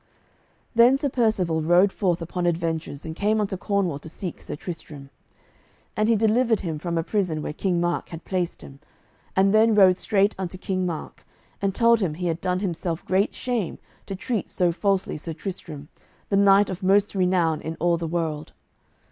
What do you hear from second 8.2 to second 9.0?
placed him,